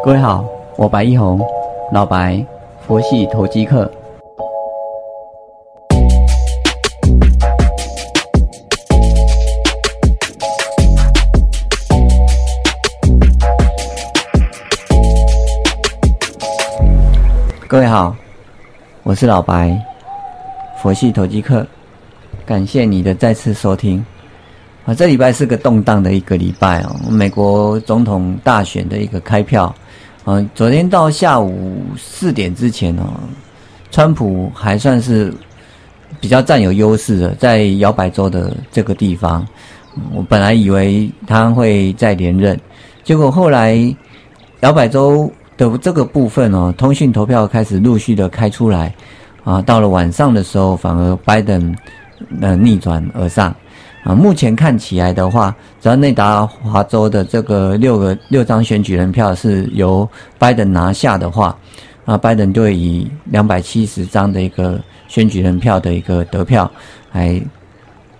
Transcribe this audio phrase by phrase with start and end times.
[0.00, 0.44] 各位好，
[0.76, 1.40] 我白一红，
[1.92, 2.44] 老白，
[2.86, 3.90] 佛系投机客。
[17.68, 18.14] 各位好，
[19.04, 19.76] 我是老白，
[20.82, 21.66] 佛系投机客。
[22.44, 24.04] 感谢你的再次收听。
[24.84, 29.72] 啊，这礼拜是个动荡的一个礼拜哦，美国总统大选的一个开票。
[30.24, 33.04] 啊，昨天到下午四点之前哦，
[33.90, 35.32] 川普还算是
[36.20, 39.46] 比较占有优势的，在摇摆州的这个地方。
[40.14, 42.58] 我本来以为他会再连任，
[43.02, 43.76] 结果后来
[44.60, 48.94] 摇摆州的这个部分哦，通讯投票开始陆续的开出来。
[49.44, 51.74] 啊，到了晚上的时候，反而拜登
[52.40, 53.52] 呃逆转而上。
[54.04, 61.56] 啊，目前看起来的话，只要内达华州的这个六个六张选举人票是由拜登拿下的话，
[62.04, 66.68] 啊，拜登就会以两百七十张的一个选举人票的一个得票，
[67.12, 67.40] 来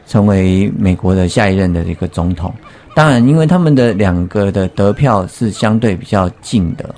[0.07, 2.55] 成为美国的下一任的一个总统。
[2.95, 6.95] 当然，因为他们的两个的得票是相对比较近的，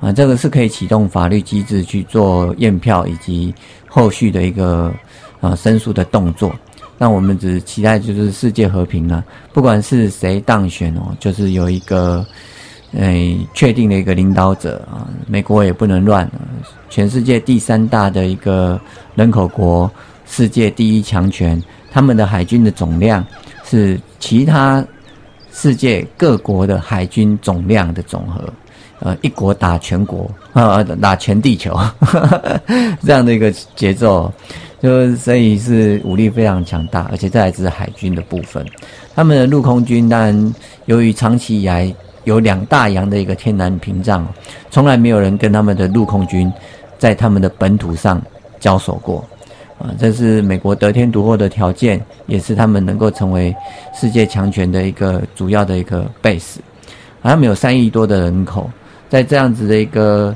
[0.00, 3.54] 啊，这个是可以启动法律机制去做验票以及
[3.86, 4.92] 后续的一个
[5.40, 6.50] 啊申诉的动作。
[7.00, 12.26] 那我们只期待就是世界和平了，不管是谁当选哦，就是有一个，
[12.92, 15.06] 诶，确定的一个领导者啊。
[15.28, 16.28] 美国也不能乱，
[16.90, 18.80] 全世界第三大的一个
[19.14, 19.88] 人口国，
[20.26, 23.24] 世界第一强权，他们的海军的总量
[23.64, 24.84] 是其他
[25.52, 28.52] 世界各国的海军总量的总和，
[28.98, 31.78] 呃，一国打全国啊，打全地球，
[33.06, 34.32] 这样的一个节奏。
[34.80, 38.64] 就所以是武力非常强大，而且这还是海军的部分。
[39.14, 40.54] 他们的陆空军当然
[40.86, 41.92] 由于长期以来
[42.24, 44.26] 有两大洋的一个天然屏障，
[44.70, 46.52] 从来没有人跟他们的陆空军
[46.96, 48.22] 在他们的本土上
[48.60, 49.24] 交手过。
[49.78, 53.54] 啊，这是美国得天独厚的条件，也是他们能够成为
[53.94, 56.56] 世界强权的一个主要的一个 base。
[57.22, 58.70] 他们有三亿多的人口，
[59.08, 60.34] 在这样子的一个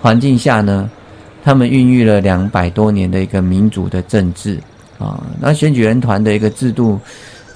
[0.00, 0.90] 环境下呢？
[1.42, 4.58] 他们孕育了两百多年的一个民主的政治。
[4.98, 7.00] 啊，那选举人团的一个制度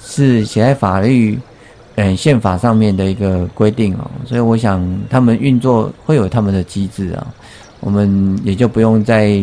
[0.01, 1.37] 是写在法律、
[1.93, 7.27] 嗯宪法上面的一个规定哦，所以我想他们运作会有他们的机制啊，
[7.81, 9.39] 我们也就不用再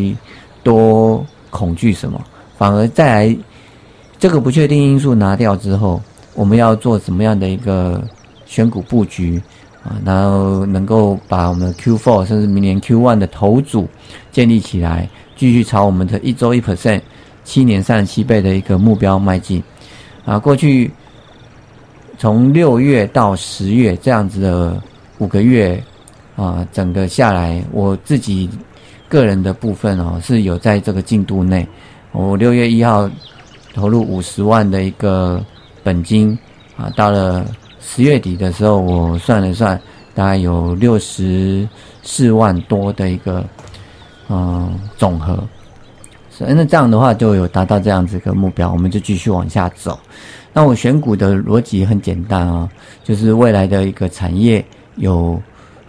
[0.63, 2.21] 多恐惧什么，
[2.57, 3.37] 反而再来
[4.19, 6.01] 这个不确定因素拿掉之后，
[6.35, 8.03] 我们要做什么样的一个
[8.45, 9.41] 选股布局？
[9.83, 13.85] 啊，然后能够把我们的 Q4 甚至明年 Q1 的头组
[14.31, 17.01] 建立起来，继续朝我们的一周一 percent、
[17.43, 19.61] 七年三十七倍的一个目标迈进。
[20.23, 20.89] 啊，过去
[22.17, 24.81] 从六月到十月这样子的
[25.17, 25.83] 五个月
[26.37, 28.49] 啊，整个下来，我自己
[29.09, 31.67] 个人的部分哦是有在这个进度内。
[32.13, 33.09] 我六月一号
[33.73, 35.43] 投入五十万的一个
[35.83, 36.39] 本金
[36.77, 37.45] 啊，到了。
[37.85, 39.79] 十月底的时候，我算了算，
[40.15, 41.67] 大概有六十
[42.01, 43.45] 四万多的一个
[44.29, 45.37] 嗯总和，
[46.29, 49.99] 所以那这样的话就有达到这样子一个目标，我们就继续往下走。
[50.53, 52.69] 那我选股的逻辑很简单啊，
[53.03, 54.63] 就是未来的一个产业
[54.95, 55.39] 有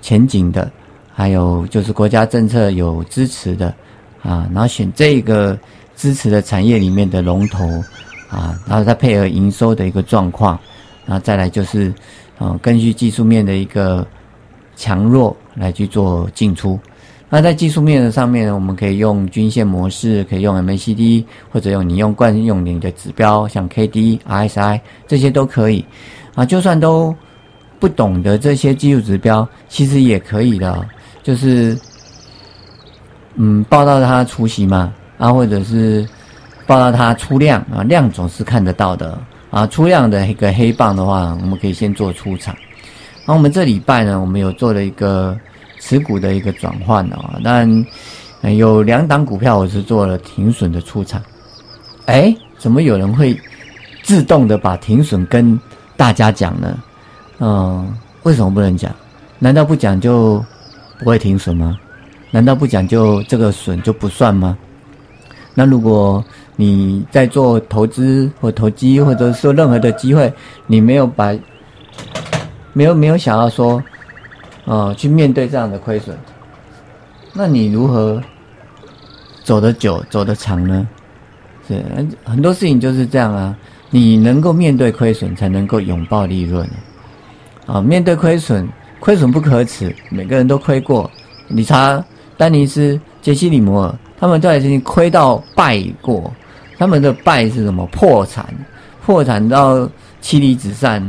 [0.03, 0.71] 前景的，
[1.15, 3.72] 还有就是国家政策有支持的
[4.22, 5.56] 啊，然后选这个
[5.97, 7.65] 支持的产业里面的龙头
[8.28, 10.59] 啊，然后再配合营收的一个状况。
[11.06, 11.92] 然后再来就是，
[12.38, 14.06] 呃，根据技术面的一个
[14.76, 16.78] 强弱来去做进出。
[17.28, 25.84] 那在技术面的上面呢，我们可以用均线模式，可以用 MACD，或者用你用惯用你的指标，像 KD、RSI 这些都可以。
[26.37, 27.15] 啊，就算都
[27.81, 30.86] 不懂得这些技术指标，其实也可以的。
[31.22, 31.76] 就是，
[33.34, 36.06] 嗯，报到它出席嘛，啊，或者是
[36.66, 39.19] 报到它出量啊，量总是看得到的。
[39.54, 42.53] 啊，出量的一个黑棒的话，我们可以先做出场。
[43.25, 45.38] 那我们这礼拜呢，我们有做了一个
[45.78, 47.86] 持股的一个转换啊，但
[48.56, 51.22] 有两档股票我是做了停损的出场。
[52.06, 53.39] 哎，怎么有人会
[54.03, 55.57] 自动的把停损跟
[55.97, 56.77] 大家讲呢？
[57.39, 58.92] 嗯，为什么不能讲？
[59.39, 60.45] 难道不讲就
[60.98, 61.78] 不会停损吗？
[62.33, 64.59] 难道不讲就这个损就不算吗？
[65.54, 66.22] 那如果
[66.56, 70.33] 你在做投资或投机，或者说任何的机会，
[70.66, 71.33] 你没有把，
[72.72, 73.83] 没有没有想要说，
[74.65, 76.16] 呃，去面对这样的亏损，
[77.33, 78.21] 那你如何
[79.45, 80.86] 走得久、走得长呢？
[81.66, 81.83] 是
[82.24, 83.57] 很多事情就是这样啊，
[83.91, 86.68] 你能够面对亏损，才能够拥抱利润。
[87.66, 88.68] 啊，面对亏损，
[89.00, 91.10] 亏损不可耻，每个人都亏过。
[91.48, 92.04] 理查、
[92.36, 96.32] 丹尼斯、杰西·里摩尔，他们都已经亏到败过。
[96.78, 97.84] 他们的败是什么？
[97.88, 98.47] 破产，
[99.04, 99.86] 破产到
[100.22, 101.06] 妻离子散，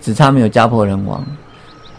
[0.00, 1.24] 只差没有家破人亡。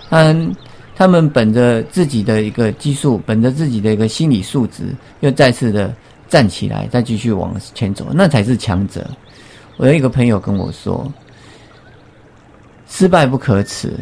[0.09, 0.53] 嗯，
[0.93, 5.95] 他们本着自己的一个技术，本着自己的一个心理素质，又再次的
[6.27, 9.09] 站起来，再继续往前走，那才是强者。
[9.77, 11.09] 我有一个朋友跟我说
[12.91, 13.93] ：“失败不可耻，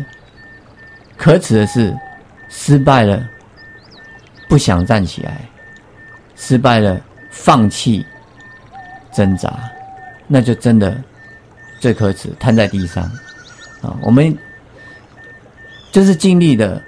[1.16, 1.96] 可耻的是
[2.50, 3.24] 失败了
[4.50, 5.42] 不想站起来，
[6.38, 6.98] 失败了
[7.30, 8.06] 放弃
[9.12, 9.54] 挣扎，
[10.28, 10.96] 那就真的
[11.80, 13.04] 最可耻，瘫在地上
[13.82, 13.98] 啊！
[14.02, 14.34] 我们
[15.92, 16.82] 就是尽力的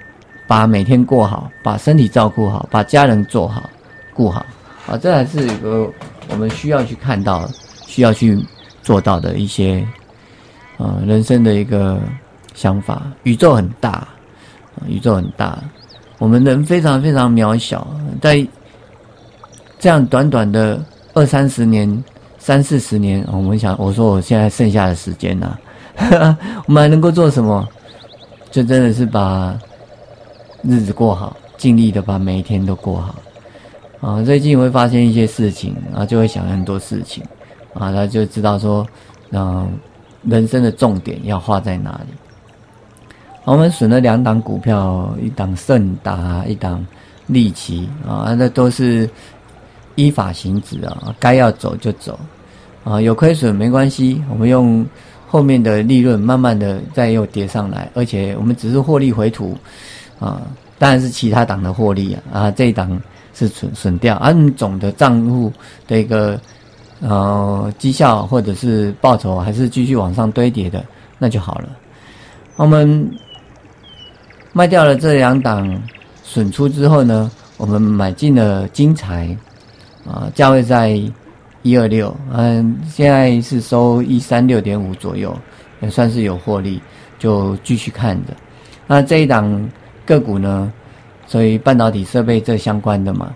[0.46, 3.68] 把每天过好，把身体照顾好，把家人做好、
[4.14, 4.46] 顾好
[4.86, 4.96] 啊！
[4.96, 5.92] 这还是一个
[6.30, 7.46] 我们需要去看到，
[7.86, 8.42] 需要去。”
[8.82, 9.86] 做到的一些，
[10.78, 12.00] 呃，人生的一个
[12.54, 13.02] 想法。
[13.24, 14.08] 宇宙很大，
[14.86, 15.58] 宇宙很大，
[16.16, 17.86] 我们人非常非常渺小，
[18.22, 18.44] 在
[19.80, 20.78] 这样短短的
[21.14, 22.04] 二三十年、
[22.38, 25.58] 三四十年，我们想，我说我现在剩下的时间呢，
[26.66, 27.66] 我们还能够做什么？
[28.50, 29.58] 就真的是把
[30.62, 33.14] 日子过好，尽力的把每一天都过好。
[34.02, 37.24] 啊，最近会发现一些事情，啊，就会想很多事情。
[37.72, 38.86] 啊，他就知道说，
[39.30, 39.66] 嗯，
[40.24, 42.12] 人生的重点要画在哪里。
[43.44, 46.84] 我们选了两档股票，一档盛达，一档
[47.28, 49.08] 利奇啊，那都是
[49.94, 52.18] 依法行止啊，该要走就走
[52.84, 54.86] 啊，有亏损没关系，我们用
[55.26, 59.56] 后面的利润慢慢的再又叠上来，而且我们只是获利回吐
[60.18, 60.42] 啊，
[60.78, 63.00] 当然是其他档的获利啊，啊，这一档
[63.34, 65.52] 是损损掉，而总的账户
[65.86, 66.40] 的一个。
[67.02, 70.84] 呃，绩效或者是报酬还是继续往上堆叠的，
[71.18, 71.70] 那就好了。
[72.56, 73.10] 我们
[74.52, 75.82] 卖掉了这两档
[76.22, 79.34] 损出之后呢，我们买进了金财，
[80.10, 81.00] 啊，价位在
[81.62, 85.36] 一二六，嗯，现在是收一三六点五左右，
[85.80, 86.80] 也算是有获利，
[87.16, 88.34] 就继续看着。
[88.88, 89.70] 那这一档
[90.04, 90.72] 个股呢，
[91.28, 93.32] 所以半导体设备这相关的嘛。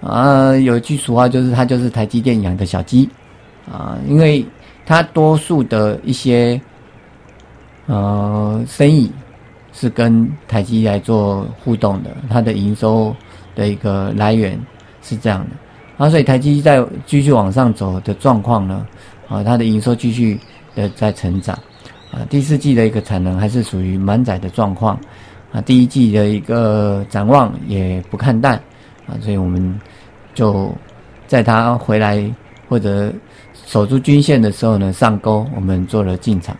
[0.00, 3.08] 啊，有一句俗话就是它就是台积电养的小鸡，
[3.70, 4.44] 啊，因为
[4.84, 6.60] 它多数的一些
[7.86, 9.10] 呃生意
[9.72, 13.14] 是跟台积来做互动的，它的营收
[13.54, 14.58] 的一个来源
[15.02, 15.50] 是这样的，
[15.96, 18.86] 啊，所以台积在继续往上走的状况呢，
[19.28, 20.38] 啊，它的营收继续
[20.74, 21.58] 的在成长，
[22.12, 24.98] 啊，第四季的一个产能还是属于满载的状况，
[25.52, 28.60] 啊，第一季的一个展望也不看淡。
[29.06, 29.80] 啊，所以我们
[30.34, 30.74] 就
[31.28, 32.28] 在他回来
[32.68, 33.12] 或者
[33.64, 36.56] 守住均线的时候呢，上钩，我们做了进场。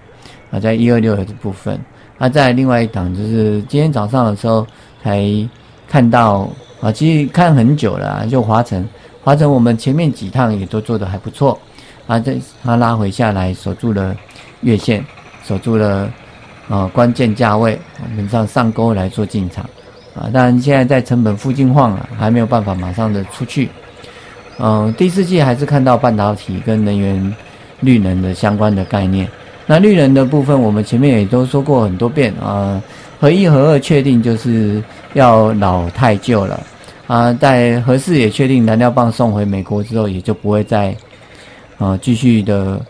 [0.52, 1.76] 啊，在一二六的部分，
[2.18, 4.64] 啊，在另外一档就是今天早上的时候
[5.02, 5.26] 才
[5.88, 6.48] 看到，
[6.80, 8.88] 啊，其实看很久了，就华晨，
[9.26, 11.58] 华晨我们前面几趟也都做的还不错，
[12.06, 14.14] 啊，这它拉回下来守住了
[14.60, 15.04] 月线，
[15.44, 16.08] 守住了
[16.68, 19.68] 啊关键价位，我们上上钩来做进场。
[20.14, 23.68] 啊，当然现在在成本附近晃了，还没有办法马上的出去。
[24.60, 27.34] 嗯，第四季还是看到半导体跟能源、
[27.80, 29.28] 绿能的相关的概念。
[29.66, 32.80] 那绿能的部分，我们前面也都说过很多遍啊，
[33.18, 34.80] 合一、合二确定就是
[35.14, 36.60] 要老太旧了
[37.06, 37.32] 啊。
[37.32, 40.94] 在合四也确定燃料棒送回美国之后，也就不会再
[41.78, 42.80] 啊继续的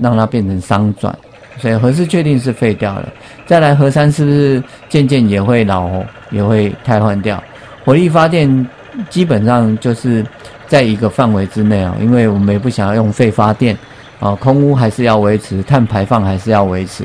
[0.00, 1.16] 让它变成商转。
[1.58, 3.08] 所以核四确定是废掉了，
[3.44, 5.90] 再来核三是不是渐渐也会老，
[6.30, 7.42] 也会汰换掉？
[7.84, 8.66] 火力发电
[9.10, 10.24] 基本上就是
[10.66, 13.76] 在一个范围之内啊，因为我们也不想要用废发电
[14.20, 17.04] 啊，空污还是要维持，碳排放还是要维持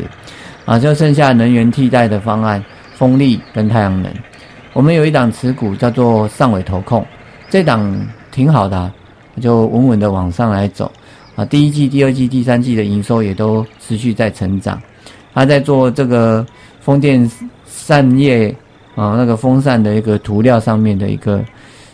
[0.63, 4.09] 啊，就剩下能源替代的方案，风力跟太阳能。
[4.75, 7.01] 我们有一档持股叫做上尾投控，
[7.49, 7.97] 这档
[8.29, 8.91] 挺好的，
[9.39, 10.91] 就稳稳的往上来走。
[11.33, 14.77] 啊，第一季、第二季、第三季的营收也都持续在成长。
[15.33, 16.45] 他在做这个
[16.81, 17.29] 风电
[17.65, 18.53] 扇叶
[18.95, 21.41] 啊，那个风扇的一个涂料上面的一个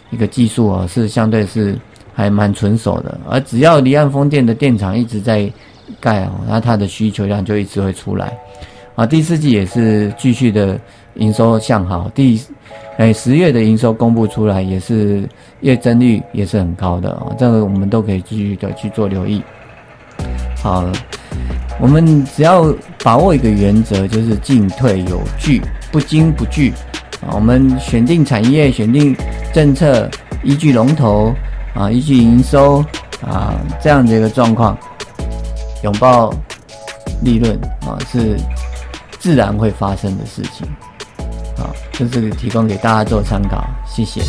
[0.09, 1.77] 一个技术啊，是相对是
[2.15, 3.15] 还蛮纯熟的。
[3.29, 5.47] 而只要离岸风电的电厂一直在
[5.99, 8.35] 盖啊，那它的需求量就一直会出来。
[8.95, 10.79] 啊，第四季也是继续的
[11.15, 12.09] 营收向好。
[12.13, 12.41] 第
[12.97, 15.27] 哎十月的营收公布出来也是。
[15.61, 19.43] 月增率也是很高的哦，这个我们都可以继续的去做留意。
[20.57, 20.91] 好了，
[21.79, 26.73] 我们只要把握一个原则，就是进退有据，不惊不惧
[27.21, 27.29] 啊。
[27.33, 29.15] 我们选定产业，选定
[29.53, 30.09] 政策，
[30.43, 31.31] 依据龙头
[31.75, 32.83] 啊，依据营收
[33.23, 34.75] 啊，这样的一个状况，
[35.83, 36.33] 拥抱
[37.21, 38.35] 利润啊，是
[39.19, 40.67] 自然会发生的事情
[41.91, 44.21] 就是提供给大家做参考，谢谢。